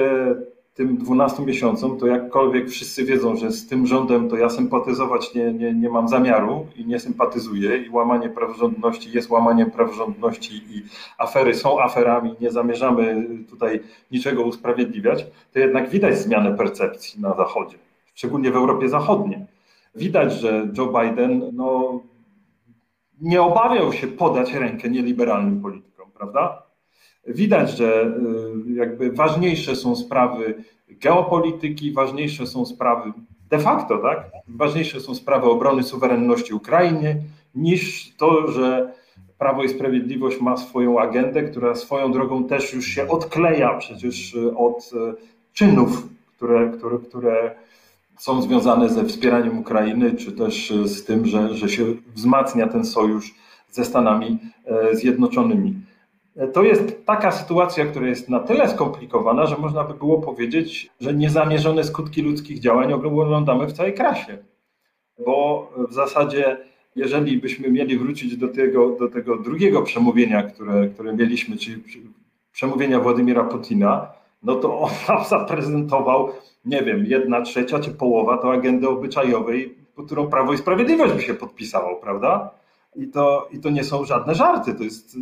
[0.78, 5.54] tym 12 miesiącom, to jakkolwiek wszyscy wiedzą, że z tym rządem to ja sympatyzować nie,
[5.54, 10.84] nie, nie mam zamiaru i nie sympatyzuję i łamanie praworządności jest łamaniem praworządności i
[11.18, 13.80] afery są aferami, nie zamierzamy tutaj
[14.12, 17.78] niczego usprawiedliwiać, to jednak widać zmianę percepcji na Zachodzie,
[18.16, 19.46] szczególnie w Europie Zachodniej.
[19.96, 22.00] Widać, że Joe Biden no,
[23.22, 26.67] nie obawiał się podać rękę nieliberalnym politykom, prawda?
[27.28, 28.06] Widać, że
[28.68, 33.14] y, jakby ważniejsze są sprawy geopolityki, ważniejsze są sprawy
[33.50, 34.32] de facto, tak?
[34.48, 37.24] Ważniejsze są sprawy obrony suwerenności Ukrainy
[37.56, 38.94] niż to, że
[39.38, 44.92] Prawo i Sprawiedliwość ma swoją agendę, która swoją drogą też już się odkleja przecież od
[44.94, 44.98] y,
[45.54, 47.56] czynów, które, które, które
[48.18, 51.86] są związane ze wspieraniem Ukrainy, czy też z tym, że, że się
[52.16, 53.36] wzmacnia ten sojusz
[53.72, 54.38] ze Stanami
[54.92, 55.74] Zjednoczonymi.
[56.54, 61.14] To jest taka sytuacja, która jest na tyle skomplikowana, że można by było powiedzieć, że
[61.14, 64.38] niezamierzone skutki ludzkich działań oglądamy w całej krasie.
[65.26, 66.58] Bo w zasadzie,
[66.96, 71.82] jeżeli byśmy mieli wrócić do tego, do tego drugiego przemówienia, które, które mieliśmy, czyli
[72.52, 74.08] przemówienia Władimira Putina,
[74.44, 76.30] no to on tam zaprezentował,
[76.66, 81.22] nie wiem, jedna trzecia czy połowa to agendy obyczajowej, pod którą Prawo i Sprawiedliwość by
[81.22, 82.57] się podpisało, prawda?
[82.98, 84.74] I to, I to nie są żadne żarty.
[84.74, 85.20] To jest y,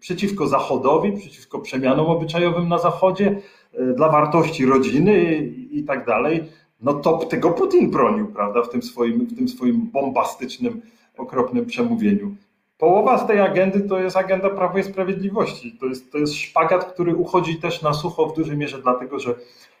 [0.00, 3.40] przeciwko Zachodowi, przeciwko przemianom obyczajowym na Zachodzie,
[3.74, 5.36] y, dla wartości rodziny
[5.70, 6.44] i, tak dalej.
[6.80, 10.80] No to tego Putin bronił, prawda, w tym swoim, w tym swoim bombastycznym,
[11.16, 12.34] okropnym przemówieniu.
[12.78, 15.76] Połowa z tej agendy to jest agenda Prawa i Sprawiedliwości.
[15.80, 19.34] To jest, to jest szpagat, który uchodzi też na sucho w dużej mierze, dlatego że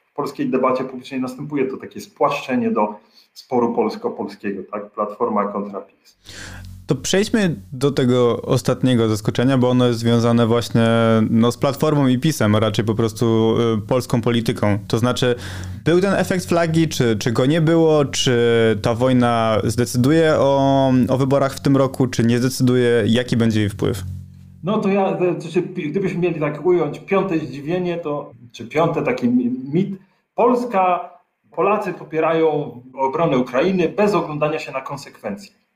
[0.04, 2.94] w polskiej debacie publicznej następuje to takie spłaszczenie do
[3.32, 4.90] sporu polsko-polskiego, tak?
[4.90, 6.18] Platforma kontra PiS.
[6.88, 10.82] To przejdźmy do tego ostatniego zaskoczenia, bo ono jest związane właśnie
[11.30, 14.78] no, z platformą i pisem, a raczej po prostu y, polską polityką.
[14.88, 15.34] To znaczy,
[15.84, 18.34] był ten efekt flagi, czy, czy go nie było, czy
[18.82, 23.68] ta wojna zdecyduje o, o wyborach w tym roku, czy nie zdecyduje, jaki będzie jej
[23.68, 24.02] wpływ?
[24.62, 25.18] No to ja,
[25.90, 29.28] gdybyśmy mieli tak ująć piąte zdziwienie, to, czy piąte taki
[29.72, 29.98] mit,
[30.34, 31.10] Polska,
[31.50, 35.67] Polacy popierają obronę Ukrainy bez oglądania się na konsekwencje.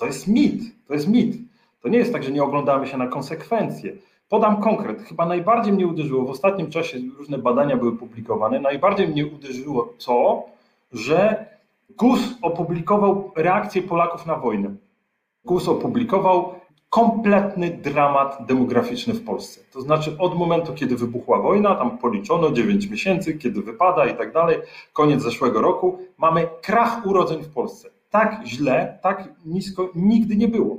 [0.00, 1.36] To jest mit, to jest mit.
[1.82, 3.92] To nie jest tak, że nie oglądamy się na konsekwencje.
[4.28, 5.02] Podam konkret.
[5.02, 10.44] Chyba najbardziej mnie uderzyło, w ostatnim czasie różne badania były publikowane, najbardziej mnie uderzyło to,
[10.92, 11.46] że
[11.98, 14.74] GUS opublikował reakcję Polaków na wojnę.
[15.44, 16.54] GUS opublikował
[16.90, 19.60] kompletny dramat demograficzny w Polsce.
[19.72, 24.32] To znaczy od momentu, kiedy wybuchła wojna, tam policzono 9 miesięcy, kiedy wypada i tak
[24.32, 24.58] dalej,
[24.92, 30.76] koniec zeszłego roku, mamy krach urodzeń w Polsce tak źle, tak nisko nigdy nie było.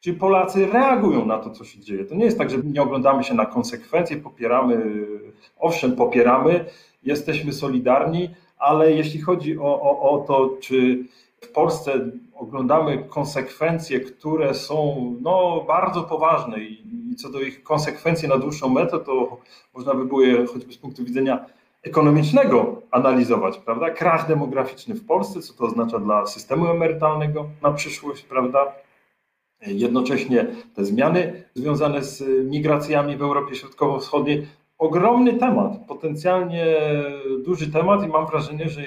[0.00, 2.04] Czyli Polacy reagują na to, co się dzieje.
[2.04, 5.06] To nie jest tak, że nie oglądamy się na konsekwencje, popieramy,
[5.58, 6.64] owszem, popieramy,
[7.02, 11.04] jesteśmy solidarni, ale jeśli chodzi o, o, o to, czy
[11.40, 18.28] w Polsce oglądamy konsekwencje, które są no, bardzo poważne i, i co do ich konsekwencji
[18.28, 19.40] na dłuższą metę, to
[19.74, 21.46] można by było je choćby z punktu widzenia
[21.86, 23.90] ekonomicznego analizować, prawda?
[23.90, 28.72] Krach demograficzny w Polsce, co to oznacza dla systemu emerytalnego na przyszłość, prawda?
[29.66, 34.46] Jednocześnie te zmiany związane z migracjami w Europie Środkowo-Wschodniej.
[34.78, 36.66] Ogromny temat, potencjalnie
[37.44, 38.82] duży temat i mam wrażenie, że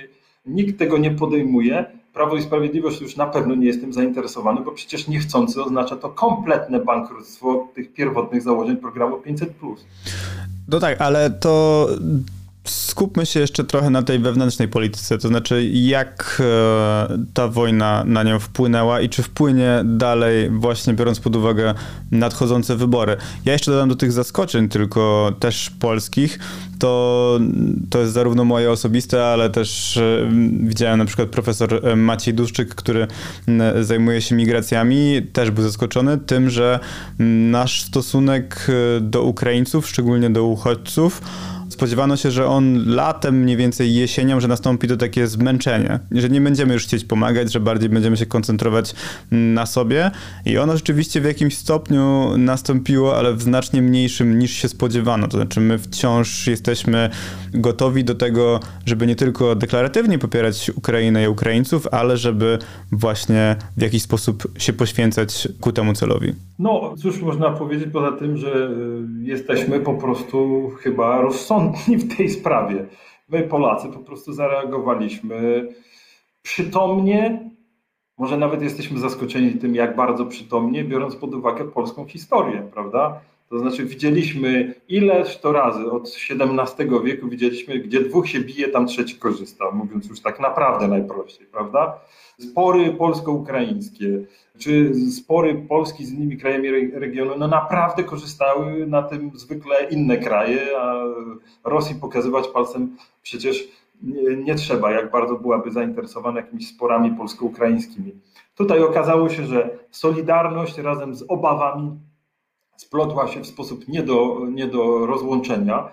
[0.45, 1.85] nikt tego nie podejmuje.
[2.13, 6.09] Prawo i Sprawiedliwość już na pewno nie jest tym zainteresowany, bo przecież niechcący oznacza to
[6.09, 9.53] kompletne bankructwo tych pierwotnych założeń programu 500.
[10.67, 11.87] No tak, ale to
[12.71, 18.23] skupmy się jeszcze trochę na tej wewnętrznej polityce, to znaczy jak e, ta wojna na
[18.23, 21.73] nią wpłynęła i czy wpłynie dalej, właśnie biorąc pod uwagę
[22.11, 23.17] nadchodzące wybory.
[23.45, 26.39] Ja jeszcze dodam do tych zaskoczeń, tylko też polskich,
[26.79, 27.39] to,
[27.89, 30.29] to jest zarówno moje osobiste, ale też e,
[30.59, 33.07] widziałem na przykład profesor e, Maciej Duszczyk, który
[33.81, 36.79] zajmuje się migracjami, też był zaskoczony tym, że
[37.19, 38.67] nasz stosunek
[39.01, 41.21] do Ukraińców, szczególnie do uchodźców,
[41.69, 46.41] spodziewano się, że on latem, mniej więcej jesienią, że nastąpi to takie zmęczenie, że nie
[46.41, 48.95] będziemy już chcieć pomagać, że bardziej będziemy się koncentrować
[49.31, 50.11] na sobie
[50.45, 55.27] i ono rzeczywiście w jakimś stopniu nastąpiło, ale w znacznie mniejszym niż się spodziewano.
[55.27, 57.09] To znaczy my wciąż jesteśmy
[57.53, 62.59] gotowi do tego, żeby nie tylko deklaratywnie popierać Ukrainę i Ukraińców, ale żeby
[62.91, 66.33] właśnie w jakiś sposób się poświęcać ku temu celowi.
[66.59, 68.69] No, cóż można powiedzieć poza tym, że
[69.21, 72.85] jesteśmy po prostu chyba rozsądni w tej sprawie.
[73.29, 75.67] My, Polacy, po prostu zareagowaliśmy
[76.41, 77.49] przytomnie.
[78.17, 83.21] Może nawet jesteśmy zaskoczeni tym, jak bardzo przytomnie, biorąc pod uwagę polską historię, prawda?
[83.49, 88.87] To znaczy widzieliśmy ileż to razy od XVII wieku widzieliśmy, gdzie dwóch się bije, tam
[88.87, 91.99] trzeci korzysta, mówiąc już tak naprawdę najprościej, prawda?
[92.39, 94.19] Spory polsko-ukraińskie,
[94.59, 100.61] czy spory Polski z innymi krajami regionu, no naprawdę korzystały na tym zwykle inne kraje,
[100.79, 101.03] a
[101.63, 103.67] Rosji pokazywać palcem przecież
[104.03, 108.11] nie, nie trzeba, jak bardzo byłaby zainteresowana jakimiś sporami polsko-ukraińskimi.
[108.55, 111.99] Tutaj okazało się, że solidarność razem z obawami
[112.77, 115.89] splotła się w sposób nie do, nie do rozłączenia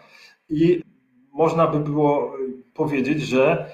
[0.49, 0.83] i
[1.33, 2.33] można by było
[2.75, 3.71] powiedzieć, że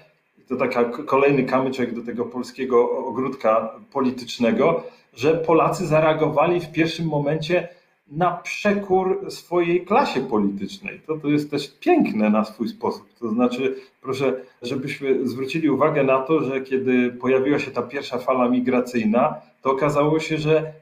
[0.53, 4.85] to taka kolejny kamyczek do tego polskiego ogródka politycznego,
[5.15, 7.69] że Polacy zareagowali w pierwszym momencie
[8.11, 11.01] na przekór swojej klasie politycznej.
[11.07, 13.09] To, to jest też piękne na swój sposób.
[13.21, 18.49] To znaczy, proszę, żebyśmy zwrócili uwagę na to, że kiedy pojawiła się ta pierwsza fala
[18.49, 20.73] migracyjna, to okazało się, że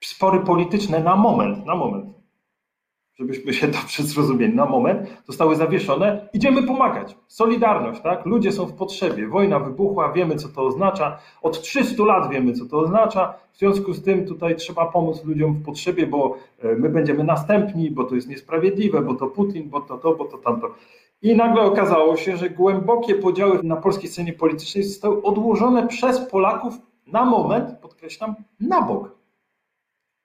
[0.00, 2.19] spory polityczne na moment, na moment,
[3.20, 6.28] żebyśmy się dobrze zrozumieli, na moment zostały zawieszone.
[6.32, 7.16] Idziemy pomagać.
[7.28, 8.26] Solidarność, tak?
[8.26, 9.28] Ludzie są w potrzebie.
[9.28, 11.18] Wojna wybuchła, wiemy co to oznacza.
[11.42, 13.34] Od 300 lat wiemy co to oznacza.
[13.52, 17.90] W związku z tym tutaj trzeba pomóc ludziom w potrzebie, bo e, my będziemy następni,
[17.90, 20.74] bo to jest niesprawiedliwe, bo to Putin, bo to to, bo to tamto.
[21.22, 26.74] I nagle okazało się, że głębokie podziały na polskiej scenie politycznej zostały odłożone przez Polaków
[27.06, 29.19] na moment, podkreślam, na bok.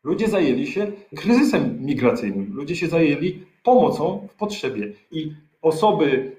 [0.05, 4.91] Ludzie zajęli się kryzysem migracyjnym, ludzie się zajęli pomocą w potrzebie.
[5.11, 6.31] I osoby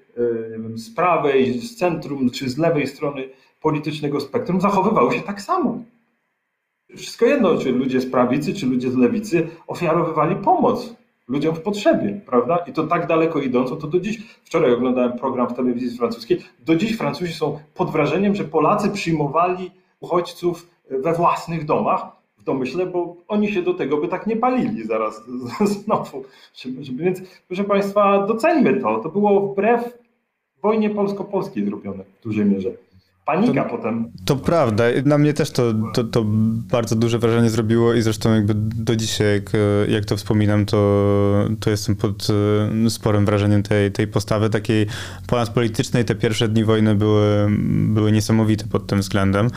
[0.75, 3.29] z prawej, z centrum czy z lewej strony
[3.61, 5.81] politycznego spektrum zachowywały się tak samo.
[6.95, 10.95] Wszystko jedno, czy ludzie z prawicy, czy ludzie z lewicy ofiarowywali pomoc
[11.27, 12.57] ludziom w potrzebie, prawda?
[12.57, 16.75] I to tak daleko idąco, to do dziś, wczoraj oglądałem program w telewizji francuskiej, do
[16.75, 22.16] dziś Francuzi są pod wrażeniem, że Polacy przyjmowali uchodźców we własnych domach,
[22.47, 25.21] domyśle, bo oni się do tego by tak nie palili zaraz
[25.83, 26.23] znowu.
[26.95, 28.99] Więc proszę Państwa, doceńmy to.
[28.99, 29.97] To było wbrew
[30.61, 32.69] wojnie polsko-polskiej zrobione w dużej mierze.
[33.27, 34.11] Panika to, potem.
[34.25, 34.83] To prawda.
[35.05, 36.23] Na mnie też to, to, to,
[36.71, 39.51] bardzo duże wrażenie zrobiło i zresztą jakby do dzisiaj, jak,
[39.89, 40.77] jak to wspominam, to,
[41.59, 42.27] to jestem pod
[42.85, 44.85] e, sporym wrażeniem tej, tej postawy takiej
[45.27, 46.05] ponadpolitycznej.
[46.05, 47.47] Te pierwsze dni wojny były,
[47.87, 49.49] były niesamowite pod tym względem.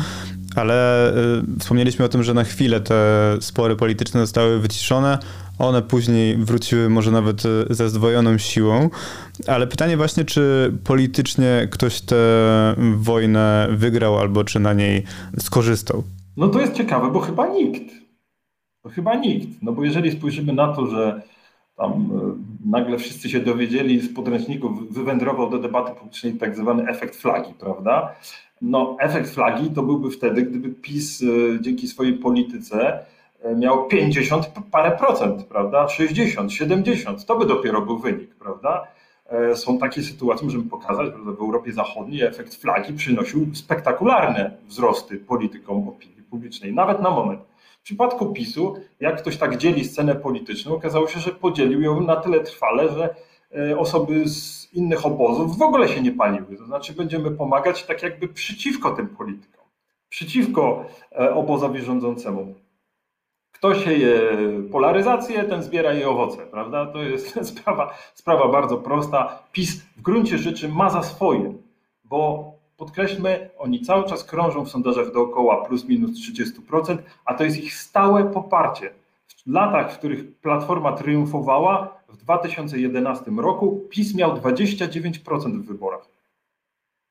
[0.56, 1.10] Ale
[1.56, 5.18] y, wspomnieliśmy o tym, że na chwilę te spory polityczne zostały wyciszone.
[5.58, 8.90] One później wróciły może nawet y, ze zdwojoną siłą.
[9.46, 12.16] Ale pytanie właśnie, czy politycznie ktoś tę
[12.96, 15.04] wojnę wygrał albo czy na niej
[15.38, 16.04] skorzystał?
[16.36, 17.82] No to jest ciekawe, bo chyba nikt.
[18.82, 19.48] To chyba nikt.
[19.62, 21.22] No bo jeżeli spojrzymy na to, że
[21.80, 27.16] tam y, nagle wszyscy się dowiedzieli z podręczników, wywędrował do debaty publicznej tak zwany efekt
[27.16, 28.14] flagi, prawda?
[28.62, 31.26] No, efekt flagi to byłby wtedy, gdyby PiS e,
[31.60, 33.04] dzięki swojej polityce
[33.42, 35.88] e, miał 50 parę procent, prawda?
[35.88, 38.86] 60, 70, to by dopiero był wynik, prawda?
[39.28, 45.18] E, są takie sytuacje, możemy pokazać, że w Europie Zachodniej efekt flagi przynosił spektakularne wzrosty
[45.18, 47.40] politykom opinii publicznej, nawet na moment.
[47.80, 52.16] W przypadku PiSu, jak ktoś tak dzieli scenę polityczną, okazało się, że podzielił ją na
[52.16, 53.14] tyle trwale, że
[53.78, 56.56] osoby z innych obozów w ogóle się nie paliły.
[56.56, 59.64] To znaczy będziemy pomagać tak jakby przeciwko tym politykom,
[60.08, 62.54] przeciwko e, obozowi rządzącemu.
[63.52, 64.20] Kto sieje
[64.72, 66.86] polaryzację, ten zbiera jej owoce, prawda?
[66.86, 69.42] To jest sprawa, sprawa bardzo prosta.
[69.52, 71.54] PiS w gruncie rzeczy ma za swoje,
[72.04, 77.64] bo podkreślmy, oni cały czas krążą w sondażach dookoła plus minus 30%, a to jest
[77.64, 78.90] ich stałe poparcie.
[79.46, 86.08] W latach, w których Platforma triumfowała, w 2011 roku PiS miał 29% w wyborach.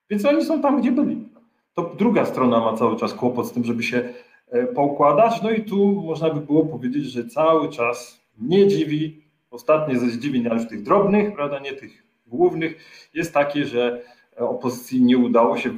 [0.09, 1.29] Więc oni są tam, gdzie byli.
[1.73, 4.13] To druga strona ma cały czas kłopot z tym, żeby się
[4.47, 5.41] e, poukładać.
[5.41, 10.47] No i tu można by było powiedzieć, że cały czas nie dziwi, ostatnie ze zdziwień,
[10.47, 12.77] ale już tych drobnych, prawda, nie tych głównych,
[13.13, 14.01] jest takie, że
[14.39, 15.69] opozycji nie udało się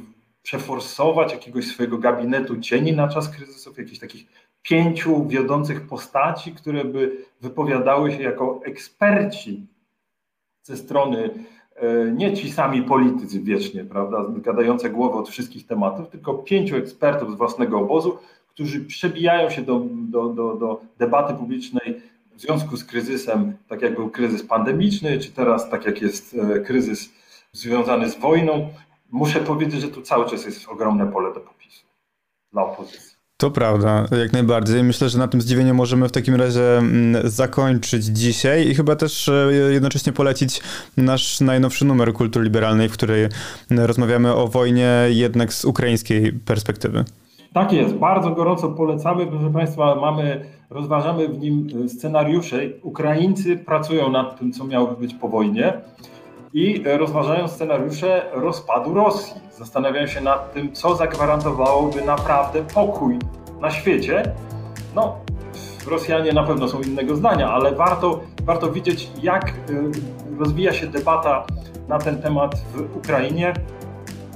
[0.43, 4.25] przeforsować jakiegoś swojego gabinetu cieni na czas kryzysów, jakichś takich
[4.63, 9.65] pięciu wiodących postaci, które by wypowiadały się jako eksperci
[10.63, 11.29] ze strony
[11.75, 17.31] e, nie ci sami politycy wiecznie, prawda, gadające głowę od wszystkich tematów, tylko pięciu ekspertów
[17.31, 22.01] z własnego obozu, którzy przebijają się do, do, do, do debaty publicznej
[22.35, 26.59] w związku z kryzysem, tak jak był kryzys pandemiczny, czy teraz tak jak jest e,
[26.59, 27.20] kryzys
[27.53, 28.69] związany z wojną.
[29.11, 31.85] Muszę powiedzieć, że tu cały czas jest ogromne pole do popisu
[32.53, 33.11] dla opozycji.
[33.37, 34.83] To prawda, jak najbardziej.
[34.83, 39.29] Myślę, że na tym zdziwieniu możemy w takim razie mm, zakończyć dzisiaj i chyba też
[39.29, 40.61] e, jednocześnie polecić
[40.97, 43.27] nasz najnowszy numer Kultury Liberalnej, w której
[43.69, 47.05] rozmawiamy o wojnie jednak z ukraińskiej perspektywy.
[47.53, 49.27] Tak jest, bardzo gorąco polecamy.
[49.27, 52.57] Proszę Państwa, mamy, rozważamy w nim e, scenariusze.
[52.81, 55.73] Ukraińcy pracują nad tym, co miało być po wojnie
[56.53, 59.41] i rozważają scenariusze rozpadu Rosji.
[59.57, 63.19] Zastanawiają się nad tym, co zagwarantowałoby naprawdę pokój
[63.61, 64.23] na świecie.
[64.95, 65.15] No,
[65.87, 69.91] Rosjanie na pewno są innego zdania, ale warto, warto widzieć, jak y,
[70.39, 71.45] rozwija się debata
[71.87, 73.53] na ten temat w Ukrainie.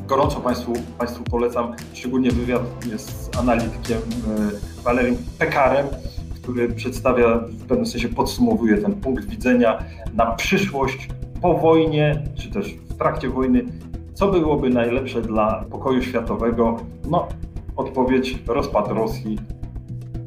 [0.07, 2.61] Gorąco Państwu, Państwu polecam, szczególnie wywiad
[2.95, 5.88] z analitykiem y, Walerym Pekarem,
[6.36, 11.09] który przedstawia, w pewnym sensie podsumowuje ten punkt widzenia na przyszłość
[11.45, 13.65] po wojnie, czy też w trakcie wojny,
[14.13, 16.77] co byłoby najlepsze dla pokoju światowego?
[17.09, 17.27] No,
[17.75, 19.39] odpowiedź rozpad Rosji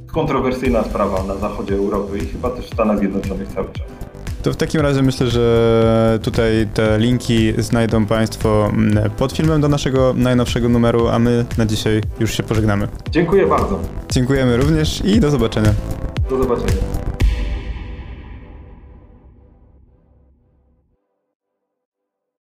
[0.06, 3.86] kontrowersyjna sprawa na zachodzie Europy i chyba też w Stanach Zjednoczonych cały czas.
[4.42, 9.68] To w takim razie myślę, że tutaj te linki znajdą Państwo mm, pod filmem do
[9.68, 12.88] naszego najnowszego numeru, a my na dzisiaj już się pożegnamy.
[13.10, 13.78] Dziękuję bardzo.
[14.10, 15.70] Dziękujemy również i do zobaczenia.
[16.30, 17.07] Do zobaczenia.